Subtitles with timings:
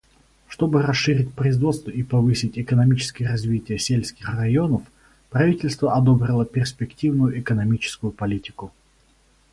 [0.47, 4.81] Чтобы расширить производство и повысить экономическое развитие сельских районов,
[5.29, 8.71] правительство одобрило перспективную экономическую политику.